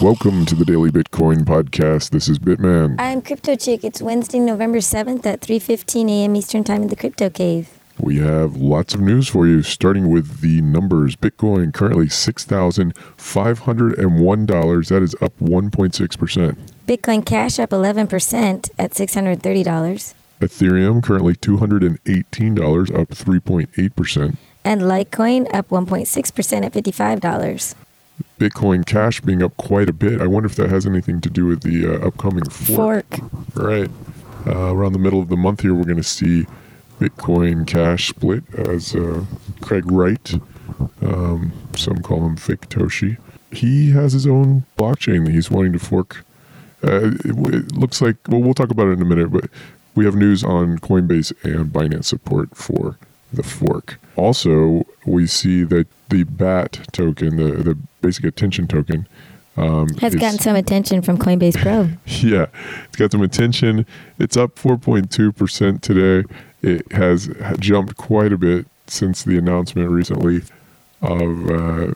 Welcome 0.00 0.46
to 0.46 0.54
the 0.54 0.64
Daily 0.64 0.92
Bitcoin 0.92 1.38
Podcast. 1.38 2.10
This 2.10 2.28
is 2.28 2.38
Bitman. 2.38 2.94
I'm 3.00 3.20
Crypto 3.20 3.56
Chick. 3.56 3.82
It's 3.82 4.00
Wednesday, 4.00 4.38
November 4.38 4.78
7th 4.78 5.26
at 5.26 5.40
3:15 5.40 6.08
a.m. 6.08 6.36
Eastern 6.36 6.62
Time 6.62 6.82
in 6.82 6.88
the 6.88 6.94
Crypto 6.94 7.28
Cave. 7.28 7.68
We 7.98 8.18
have 8.18 8.54
lots 8.54 8.94
of 8.94 9.00
news 9.00 9.26
for 9.26 9.48
you, 9.48 9.64
starting 9.64 10.08
with 10.08 10.40
the 10.40 10.60
numbers. 10.60 11.16
Bitcoin 11.16 11.74
currently 11.74 12.06
$6,501. 12.06 14.88
That 14.88 15.02
is 15.02 15.16
up 15.20 15.32
1.6%. 15.40 16.56
Bitcoin 16.86 17.26
Cash 17.26 17.58
up 17.58 17.70
11% 17.70 18.70
at 18.78 18.92
$630. 18.92 20.14
Ethereum 20.40 21.02
currently 21.02 21.34
$218, 21.34 22.94
up 22.96 23.08
3.8%. 23.08 24.36
And 24.64 24.82
Litecoin 24.82 25.52
up 25.52 25.70
1.6% 25.70 26.64
at 26.64 26.72
$55. 26.72 27.74
Bitcoin 28.38 28.86
Cash 28.86 29.20
being 29.22 29.42
up 29.42 29.56
quite 29.56 29.88
a 29.88 29.92
bit. 29.92 30.20
I 30.20 30.26
wonder 30.26 30.46
if 30.46 30.56
that 30.56 30.70
has 30.70 30.86
anything 30.86 31.20
to 31.22 31.30
do 31.30 31.46
with 31.46 31.62
the 31.62 31.86
uh, 31.86 32.06
upcoming 32.06 32.48
fork. 32.48 33.16
Fork. 33.16 33.30
Right. 33.54 33.90
Uh, 34.46 34.72
around 34.72 34.92
the 34.92 34.98
middle 34.98 35.20
of 35.20 35.28
the 35.28 35.36
month 35.36 35.62
here, 35.62 35.74
we're 35.74 35.84
going 35.84 35.96
to 35.96 36.02
see 36.02 36.46
Bitcoin 37.00 37.66
Cash 37.66 38.08
split 38.08 38.44
as 38.54 38.94
uh, 38.94 39.24
Craig 39.60 39.90
Wright, 39.90 40.34
um, 41.02 41.52
some 41.76 41.98
call 42.02 42.24
him 42.24 42.36
Faketoshi. 42.36 43.18
He 43.50 43.90
has 43.90 44.12
his 44.12 44.26
own 44.26 44.64
blockchain 44.76 45.24
that 45.26 45.32
he's 45.32 45.50
wanting 45.50 45.72
to 45.72 45.78
fork. 45.78 46.24
Uh, 46.84 47.10
it, 47.24 47.54
it 47.54 47.76
looks 47.76 48.00
like, 48.00 48.16
well, 48.28 48.40
we'll 48.40 48.54
talk 48.54 48.70
about 48.70 48.86
it 48.88 48.92
in 48.92 49.02
a 49.02 49.04
minute, 49.04 49.32
but 49.32 49.50
we 49.94 50.04
have 50.04 50.14
news 50.14 50.44
on 50.44 50.78
Coinbase 50.78 51.32
and 51.44 51.72
Binance 51.72 52.04
support 52.04 52.56
for 52.56 52.98
the 53.32 53.42
fork. 53.42 53.98
Also, 54.16 54.86
we 55.06 55.26
see 55.26 55.64
that 55.64 55.86
the 56.08 56.24
BAT 56.24 56.88
token, 56.92 57.36
the, 57.36 57.62
the 57.62 57.78
basic 58.00 58.24
attention 58.24 58.66
token, 58.66 59.06
um, 59.58 59.88
Has 59.98 60.14
gotten 60.14 60.38
some 60.38 60.54
attention 60.54 61.02
from 61.02 61.18
Coinbase 61.18 61.60
Pro. 61.60 61.88
yeah, 62.06 62.46
it's 62.84 62.96
got 62.96 63.10
some 63.10 63.22
attention. 63.22 63.86
It's 64.18 64.36
up 64.36 64.54
4.2% 64.54 65.80
today. 65.80 66.28
It 66.62 66.92
has 66.92 67.28
jumped 67.58 67.96
quite 67.96 68.32
a 68.32 68.38
bit 68.38 68.66
since 68.86 69.24
the 69.24 69.36
announcement 69.36 69.90
recently 69.90 70.42
of 71.02 71.50
uh, 71.50 71.94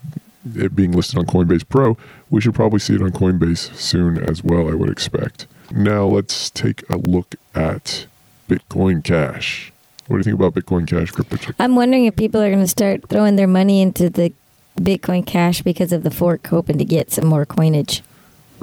it 0.56 0.74
being 0.74 0.92
listed 0.92 1.18
on 1.18 1.26
Coinbase 1.26 1.68
Pro. 1.68 1.96
We 2.30 2.40
should 2.40 2.54
probably 2.54 2.80
see 2.80 2.94
it 2.94 3.02
on 3.02 3.12
Coinbase 3.12 3.74
soon 3.76 4.18
as 4.18 4.42
well, 4.42 4.68
I 4.68 4.74
would 4.74 4.90
expect. 4.90 5.46
Now, 5.70 6.04
let's 6.06 6.50
take 6.50 6.88
a 6.90 6.96
look 6.96 7.36
at 7.54 8.06
Bitcoin 8.48 9.04
Cash. 9.04 9.71
What 10.12 10.22
do 10.22 10.30
you 10.30 10.36
think 10.36 10.46
about 10.46 10.52
Bitcoin 10.52 10.86
Cash, 10.86 11.10
Crypto? 11.10 11.54
I'm 11.58 11.74
wondering 11.74 12.04
if 12.04 12.16
people 12.16 12.42
are 12.42 12.50
going 12.50 12.62
to 12.62 12.68
start 12.68 13.08
throwing 13.08 13.36
their 13.36 13.46
money 13.46 13.80
into 13.80 14.10
the 14.10 14.30
Bitcoin 14.76 15.24
Cash 15.24 15.62
because 15.62 15.90
of 15.90 16.02
the 16.02 16.10
fork, 16.10 16.46
hoping 16.46 16.76
to 16.76 16.84
get 16.84 17.10
some 17.10 17.26
more 17.26 17.46
coinage. 17.46 18.02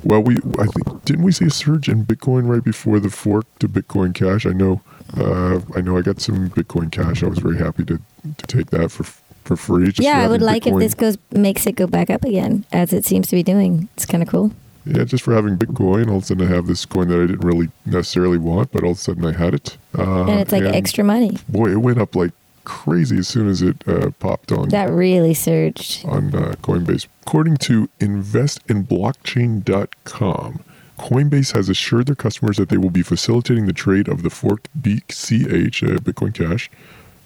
Well, 0.03 0.21
we 0.21 0.35
I 0.59 0.67
think 0.67 1.05
didn't 1.05 1.23
we 1.23 1.31
see 1.31 1.45
a 1.45 1.49
surge 1.49 1.89
in 1.89 2.05
Bitcoin 2.05 2.47
right 2.47 2.63
before 2.63 2.99
the 2.99 3.09
fork 3.09 3.47
to 3.59 3.67
Bitcoin 3.67 4.13
Cash? 4.13 4.45
I 4.45 4.51
know, 4.51 4.81
uh, 5.17 5.61
I 5.75 5.81
know, 5.81 5.97
I 5.97 6.01
got 6.01 6.21
some 6.21 6.51
Bitcoin 6.51 6.91
Cash. 6.91 7.23
I 7.23 7.27
was 7.27 7.39
very 7.39 7.57
happy 7.57 7.83
to, 7.85 7.99
to 8.37 8.45
take 8.45 8.67
that 8.67 8.91
for 8.91 9.05
for 9.43 9.55
free. 9.55 9.87
just 9.87 10.01
yeah, 10.01 10.19
I 10.19 10.27
would 10.27 10.43
like 10.43 10.67
if 10.67 10.77
this 10.77 10.93
goes 10.93 11.17
makes 11.31 11.65
it 11.65 11.71
go 11.71 11.87
back 11.87 12.11
up 12.11 12.23
again, 12.25 12.63
as 12.71 12.93
it 12.93 13.05
seems 13.05 13.27
to 13.29 13.35
be 13.35 13.41
doing. 13.41 13.89
It's 13.95 14.05
kind 14.05 14.21
of 14.21 14.29
cool. 14.29 14.51
Yeah, 14.85 15.03
just 15.03 15.23
for 15.23 15.33
having 15.33 15.57
Bitcoin. 15.57 16.09
All 16.09 16.17
of 16.17 16.23
a 16.23 16.25
sudden, 16.25 16.47
I 16.47 16.53
have 16.53 16.67
this 16.67 16.85
coin 16.85 17.07
that 17.09 17.21
I 17.21 17.27
didn't 17.27 17.45
really 17.45 17.69
necessarily 17.85 18.37
want, 18.37 18.71
but 18.71 18.83
all 18.83 18.91
of 18.91 18.97
a 18.97 19.01
sudden, 19.01 19.25
I 19.25 19.33
had 19.33 19.53
it. 19.53 19.77
Uh, 19.97 20.25
and 20.25 20.39
it's 20.39 20.51
like 20.51 20.63
and 20.63 20.75
extra 20.75 21.03
money. 21.03 21.37
Boy, 21.47 21.71
it 21.71 21.77
went 21.77 21.99
up 21.99 22.15
like 22.15 22.31
crazy 22.63 23.17
as 23.17 23.27
soon 23.27 23.47
as 23.47 23.61
it 23.61 23.87
uh, 23.87 24.11
popped 24.19 24.51
on. 24.51 24.69
That 24.69 24.91
really 24.91 25.33
surged. 25.33 26.05
on 26.05 26.33
uh, 26.35 26.53
Coinbase. 26.61 27.07
According 27.23 27.57
to 27.57 27.89
investinblockchain.com, 27.99 30.63
Coinbase 30.99 31.53
has 31.53 31.69
assured 31.69 32.07
their 32.07 32.15
customers 32.15 32.57
that 32.57 32.69
they 32.69 32.77
will 32.77 32.89
be 32.89 33.01
facilitating 33.01 33.65
the 33.65 33.73
trade 33.73 34.07
of 34.07 34.21
the 34.21 34.29
forked 34.29 34.69
BCH, 34.79 35.83
uh, 35.83 35.97
Bitcoin 35.99 36.33
Cash. 36.33 36.69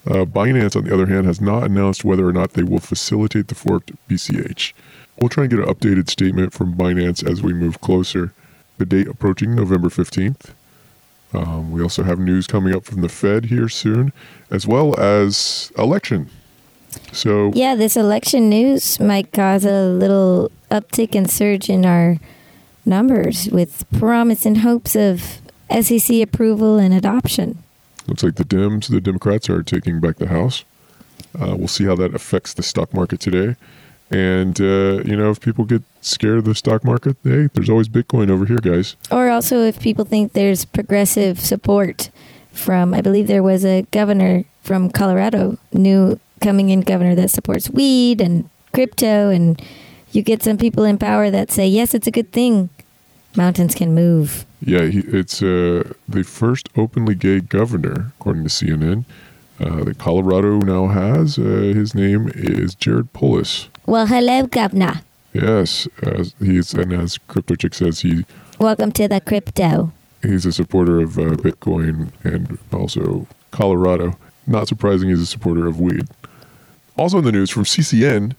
Uh, 0.05 0.25
Binance, 0.25 0.75
on 0.75 0.83
the 0.83 0.93
other 0.93 1.05
hand, 1.05 1.25
has 1.25 1.39
not 1.39 1.63
announced 1.63 2.03
whether 2.03 2.27
or 2.27 2.33
not 2.33 2.53
they 2.53 2.63
will 2.63 2.79
facilitate 2.79 3.47
the 3.47 3.55
forked 3.55 3.91
BCH. 4.09 4.73
We'll 5.19 5.29
try 5.29 5.43
and 5.43 5.51
get 5.51 5.59
an 5.59 5.65
updated 5.65 6.09
statement 6.09 6.53
from 6.53 6.75
Binance 6.75 7.27
as 7.29 7.41
we 7.41 7.53
move 7.53 7.81
closer. 7.81 8.33
The 8.77 8.85
date 8.85 9.07
approaching 9.07 9.55
November 9.55 9.89
15th. 9.89 10.51
Um, 11.33 11.71
we 11.71 11.81
also 11.81 12.03
have 12.03 12.19
news 12.19 12.47
coming 12.47 12.75
up 12.75 12.85
from 12.85 13.01
the 13.01 13.09
Fed 13.09 13.45
here 13.45 13.69
soon, 13.69 14.11
as 14.51 14.67
well 14.67 14.99
as 14.99 15.71
election. 15.77 16.29
So 17.11 17.51
Yeah, 17.55 17.75
this 17.75 17.97
election 17.97 18.49
news 18.49 18.99
might 18.99 19.31
cause 19.31 19.65
a 19.65 19.85
little 19.87 20.51
uptick 20.69 21.15
and 21.15 21.29
surge 21.29 21.69
in 21.69 21.85
our 21.85 22.17
numbers 22.85 23.47
with 23.49 23.85
promise 23.97 24.45
and 24.45 24.59
hopes 24.59 24.95
of 24.95 25.41
SEC 25.81 26.21
approval 26.21 26.77
and 26.77 26.93
adoption. 26.93 27.63
Looks 28.07 28.23
like 28.23 28.35
the 28.35 28.43
Dems, 28.43 28.89
the 28.89 29.01
Democrats, 29.01 29.49
are 29.49 29.63
taking 29.63 29.99
back 29.99 30.17
the 30.17 30.27
House. 30.27 30.63
Uh, 31.39 31.55
we'll 31.57 31.67
see 31.67 31.85
how 31.85 31.95
that 31.95 32.13
affects 32.13 32.53
the 32.53 32.63
stock 32.63 32.93
market 32.93 33.19
today. 33.19 33.55
And, 34.13 34.61
uh, 34.61 35.01
you 35.03 35.15
know, 35.15 35.31
if 35.31 35.39
people 35.39 35.65
get 35.65 35.81
scared 36.01 36.37
of 36.37 36.45
the 36.45 36.53
stock 36.53 36.83
market, 36.83 37.17
hey, 37.23 37.49
there's 37.53 37.69
always 37.69 37.89
Bitcoin 37.89 38.29
over 38.29 38.45
here, 38.45 38.59
guys. 38.59 38.95
Or 39.09 39.29
also, 39.29 39.63
if 39.63 39.79
people 39.79 40.05
think 40.05 40.33
there's 40.33 40.65
progressive 40.65 41.39
support 41.39 42.11
from, 42.51 42.93
I 42.93 43.01
believe 43.01 43.27
there 43.27 43.41
was 43.41 43.65
a 43.65 43.83
governor 43.91 44.43
from 44.61 44.91
Colorado, 44.91 45.57
new 45.71 46.19
coming 46.41 46.69
in 46.69 46.81
governor 46.81 47.15
that 47.15 47.31
supports 47.31 47.69
weed 47.69 48.21
and 48.21 48.49
crypto, 48.71 49.29
and 49.29 49.61
you 50.11 50.21
get 50.21 50.43
some 50.43 50.57
people 50.57 50.83
in 50.83 50.97
power 50.99 51.31
that 51.31 51.49
say, 51.49 51.67
yes, 51.67 51.95
it's 51.95 52.07
a 52.07 52.11
good 52.11 52.31
thing. 52.31 52.69
Mountains 53.35 53.73
can 53.73 53.95
move. 53.95 54.45
Yeah, 54.61 54.85
he, 54.85 54.99
it's 54.99 55.41
uh, 55.41 55.91
the 56.07 56.23
first 56.23 56.69
openly 56.77 57.15
gay 57.15 57.39
governor, 57.39 58.13
according 58.19 58.43
to 58.43 58.49
CNN, 58.49 59.05
uh, 59.59 59.83
that 59.85 59.97
Colorado 59.97 60.59
now 60.59 60.87
has. 60.87 61.39
Uh, 61.39 61.41
his 61.73 61.95
name 61.95 62.31
is 62.35 62.75
Jared 62.75 63.11
Polis. 63.13 63.69
Well, 63.85 64.07
hello, 64.07 64.45
governor. 64.47 65.01
Yes, 65.33 65.87
uh, 66.03 66.23
he's 66.39 66.73
and 66.73 66.93
as 66.93 67.17
Crypto 67.17 67.55
Chick 67.55 67.73
says, 67.73 68.01
he 68.01 68.25
Welcome 68.59 68.91
to 68.93 69.07
the 69.07 69.19
crypto. 69.19 69.91
he's 70.21 70.45
a 70.45 70.53
supporter 70.53 71.01
of 71.01 71.17
uh, 71.17 71.31
Bitcoin 71.35 72.11
and 72.23 72.57
also 72.71 73.27
Colorado. 73.51 74.13
Not 74.45 74.67
surprising, 74.67 75.09
he's 75.09 75.21
a 75.21 75.25
supporter 75.25 75.67
of 75.67 75.79
weed. 75.79 76.07
Also 76.97 77.17
in 77.19 77.25
the 77.25 77.31
news 77.31 77.49
from 77.49 77.63
CCN, 77.63 78.35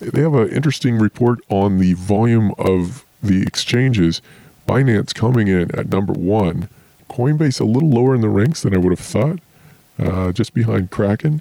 they 0.00 0.20
have 0.20 0.34
an 0.34 0.50
interesting 0.50 0.98
report 0.98 1.40
on 1.48 1.78
the 1.78 1.94
volume 1.94 2.52
of 2.58 3.04
the 3.22 3.42
exchanges. 3.42 4.20
Binance 4.68 5.14
coming 5.14 5.48
in 5.48 5.74
at 5.76 5.88
number 5.88 6.12
one, 6.12 6.68
Coinbase 7.10 7.60
a 7.60 7.64
little 7.64 7.90
lower 7.90 8.14
in 8.14 8.20
the 8.20 8.28
ranks 8.28 8.62
than 8.62 8.74
I 8.74 8.78
would 8.78 8.92
have 8.92 8.98
thought, 9.00 9.38
uh, 9.98 10.32
just 10.32 10.52
behind 10.54 10.90
Kraken. 10.90 11.40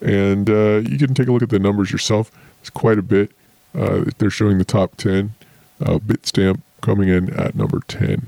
And 0.00 0.48
uh, 0.48 0.78
you 0.88 0.98
can 0.98 1.14
take 1.14 1.28
a 1.28 1.32
look 1.32 1.42
at 1.42 1.50
the 1.50 1.58
numbers 1.58 1.90
yourself. 1.90 2.30
It's 2.60 2.70
quite 2.70 2.98
a 2.98 3.02
bit. 3.02 3.32
Uh, 3.74 4.04
they're 4.18 4.30
showing 4.30 4.58
the 4.58 4.64
top 4.64 4.96
10. 4.96 5.32
Uh, 5.80 5.98
Bitstamp 5.98 6.60
coming 6.80 7.08
in 7.08 7.32
at 7.34 7.54
number 7.54 7.80
10. 7.88 8.26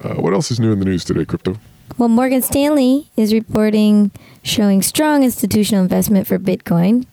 Uh, 0.00 0.14
what 0.14 0.32
else 0.32 0.50
is 0.50 0.58
new 0.58 0.72
in 0.72 0.78
the 0.80 0.84
news 0.84 1.04
today, 1.04 1.24
Crypto? 1.24 1.58
Well, 1.98 2.08
Morgan 2.08 2.42
Stanley 2.42 3.08
is 3.16 3.32
reporting 3.32 4.10
showing 4.42 4.82
strong 4.82 5.22
institutional 5.22 5.82
investment 5.82 6.26
for 6.26 6.38
Bitcoin. 6.38 7.06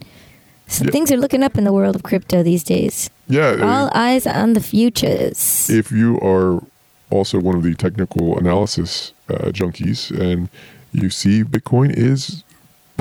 So 0.67 0.85
Yeah. 0.85 0.91
things 0.91 1.11
are 1.11 1.17
looking 1.17 1.43
up 1.43 1.57
in 1.57 1.63
the 1.65 1.73
world 1.73 1.95
of 1.95 2.03
crypto 2.03 2.41
these 2.43 2.63
days. 2.63 3.09
Yeah, 3.27 3.57
uh, 3.59 3.65
All 3.67 3.91
eyes 3.93 4.25
on 4.25 4.53
the 4.53 4.61
futures. 4.61 5.69
if 5.69 5.91
you 5.91 6.17
are 6.21 6.63
also 7.09 7.39
one 7.39 7.55
of 7.55 7.63
the 7.63 7.75
technical 7.75 8.37
analysis 8.39 9.11
uh, 9.29 9.51
junkies 9.51 10.09
and 10.17 10.47
you 10.93 11.09
see 11.09 11.43
Bitcoin 11.43 11.93
is 11.95 12.43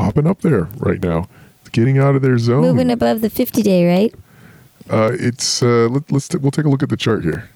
popping 0.01 0.27
up 0.27 0.41
there 0.41 0.69
right 0.79 1.03
now, 1.03 1.29
it's 1.61 1.69
getting 1.71 1.99
out 1.99 2.15
of 2.17 2.23
their 2.23 2.39
zone. 2.39 2.63
Moving 2.63 2.91
above 2.91 3.21
the 3.21 3.31
50 3.31 3.63
day, 3.63 3.87
right? 3.87 4.15
Uh, 4.89 5.13
it's 5.19 5.63
uh, 5.63 5.89
let, 5.91 6.11
let's 6.11 6.29
t- 6.29 6.39
we'll 6.39 6.51
take 6.51 6.65
a 6.65 6.69
look 6.69 6.83
at 6.83 6.89
the 6.89 6.97
chart 6.97 7.23
here. 7.23 7.49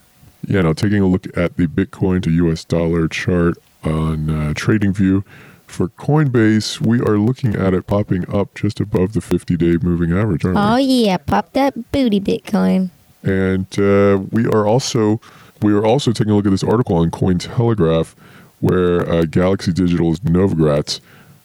Yeah, 0.46 0.60
now 0.62 0.72
taking 0.74 1.00
a 1.02 1.06
look 1.06 1.26
at 1.36 1.56
the 1.56 1.66
Bitcoin 1.66 2.22
to 2.24 2.30
U.S. 2.30 2.64
dollar 2.64 3.08
chart 3.08 3.54
on 3.82 4.28
uh, 4.30 4.52
TradingView 4.54 5.24
for 5.66 5.88
Coinbase, 5.88 6.80
we 6.80 7.00
are 7.00 7.18
looking 7.18 7.56
at 7.56 7.74
it 7.74 7.86
popping 7.86 8.32
up 8.32 8.54
just 8.54 8.78
above 8.78 9.12
the 9.14 9.20
50-day 9.20 9.78
moving 9.84 10.12
average, 10.16 10.44
aren't 10.44 10.58
Oh, 10.58 10.76
we? 10.76 10.82
yeah. 11.06 11.16
Pop 11.16 11.52
that 11.54 11.90
booty, 11.90 12.20
Bitcoin. 12.20 12.90
And 13.24 13.66
uh, 13.78 14.22
we 14.30 14.46
are 14.46 14.66
also 14.66 15.20
we 15.62 15.72
are 15.72 15.84
also 15.84 16.12
taking 16.12 16.32
a 16.32 16.36
look 16.36 16.44
at 16.46 16.50
this 16.50 16.62
article 16.62 16.96
on 16.96 17.10
Cointelegraph, 17.10 18.14
where 18.60 19.08
uh, 19.10 19.24
Galaxy 19.24 19.72
Digital's 19.72 20.20
Novogratz 20.20 21.00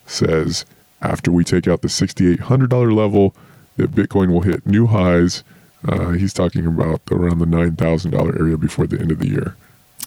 says 0.05 0.65
after 1.01 1.31
we 1.31 1.43
take 1.43 1.67
out 1.67 1.81
the 1.81 1.87
$6,800 1.87 2.95
level, 2.95 3.35
that 3.77 3.91
Bitcoin 3.91 4.31
will 4.31 4.41
hit 4.41 4.65
new 4.65 4.87
highs. 4.87 5.43
Uh, 5.87 6.09
he's 6.11 6.33
talking 6.33 6.65
about 6.65 7.01
around 7.11 7.39
the 7.39 7.45
$9,000 7.45 8.39
area 8.39 8.57
before 8.57 8.85
the 8.85 8.99
end 8.99 9.11
of 9.11 9.19
the 9.19 9.29
year. 9.29 9.55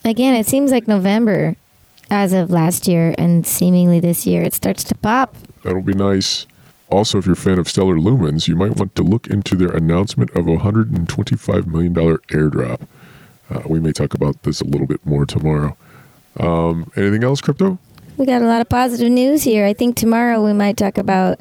Again, 0.04 0.34
it 0.34 0.46
seems 0.46 0.70
like 0.70 0.86
November 0.86 1.56
as 2.10 2.32
of 2.32 2.50
last 2.50 2.86
year 2.86 3.14
and 3.16 3.46
seemingly 3.46 4.00
this 4.00 4.26
year. 4.26 4.42
It 4.42 4.52
starts 4.52 4.84
to 4.84 4.94
pop. 4.94 5.34
That'll 5.62 5.80
be 5.80 5.94
nice. 5.94 6.46
Also, 6.90 7.16
if 7.16 7.24
you're 7.24 7.32
a 7.32 7.36
fan 7.36 7.58
of 7.58 7.68
Stellar 7.68 7.96
Lumens, 7.96 8.48
you 8.48 8.54
might 8.54 8.76
want 8.76 8.94
to 8.96 9.02
look 9.02 9.26
into 9.28 9.56
their 9.56 9.70
announcement 9.70 10.30
of 10.32 10.46
a 10.46 10.56
$125 10.56 11.66
million 11.66 11.94
airdrop. 11.94 12.86
Uh, 13.48 13.62
we 13.66 13.80
may 13.80 13.92
talk 13.92 14.12
about 14.12 14.42
this 14.42 14.60
a 14.60 14.64
little 14.64 14.86
bit 14.86 15.04
more 15.06 15.24
tomorrow. 15.24 15.74
Um, 16.38 16.90
anything 16.96 17.24
else, 17.24 17.40
crypto? 17.40 17.78
We 18.16 18.26
got 18.26 18.42
a 18.42 18.46
lot 18.46 18.60
of 18.60 18.68
positive 18.68 19.10
news 19.10 19.42
here. 19.42 19.64
I 19.66 19.72
think 19.72 19.96
tomorrow 19.96 20.44
we 20.44 20.52
might 20.52 20.76
talk 20.76 20.98
about 20.98 21.40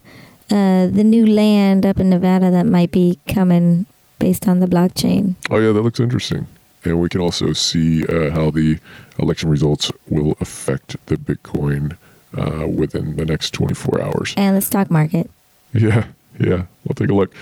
uh, 0.50 0.88
the 0.88 1.04
new 1.04 1.26
land 1.28 1.86
up 1.86 2.00
in 2.00 2.10
Nevada 2.10 2.50
that 2.52 2.66
might 2.66 2.92
be 2.92 3.20
coming 3.28 3.86
based 4.20 4.48
on 4.48 4.60
the 4.60 4.68
blockchain. 4.68 5.36
Oh, 5.50 5.58
yeah, 5.60 5.72
that 5.74 5.82
looks 5.82 6.00
interesting. 6.00 6.48
And 6.84 7.00
we 7.00 7.10
can 7.10 7.22
also 7.22 7.54
see 7.54 8.06
uh, 8.08 8.32
how 8.32 8.50
the 8.52 8.80
election 9.20 9.50
results 9.50 9.92
will 10.10 10.36
affect 10.40 10.96
the 11.08 11.16
Bitcoin 11.16 11.98
uh, 12.36 12.68
within 12.68 13.16
the 13.18 13.26
next 13.26 13.52
24 13.54 14.02
hours. 14.02 14.34
And 14.38 14.58
the 14.58 14.62
stock 14.62 14.90
market. 14.90 15.30
Yeah, 15.74 16.08
yeah. 16.38 16.64
We'll 16.84 16.96
take 16.96 17.10
a 17.10 17.14
look. 17.14 17.34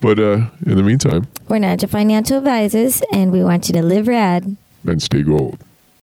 But 0.00 0.18
uh, 0.18 0.48
in 0.66 0.76
the 0.76 0.82
meantime, 0.82 1.28
We're 1.48 1.58
Nadja 1.58 1.88
Financial 1.88 2.38
Advisors, 2.38 3.00
and 3.12 3.30
we 3.30 3.44
want 3.44 3.68
you 3.68 3.74
to 3.74 3.82
live 3.82 4.08
rad. 4.08 4.56
and 4.84 5.00
stay 5.00 5.22
gold. 5.22 5.60